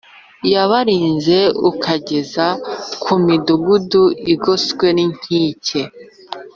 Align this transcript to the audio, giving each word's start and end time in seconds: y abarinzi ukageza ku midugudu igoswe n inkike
y 0.51 0.53
abarinzi 0.63 1.39
ukageza 1.69 2.45
ku 3.03 3.13
midugudu 3.25 4.03
igoswe 4.33 4.87
n 4.95 4.99
inkike 5.05 5.81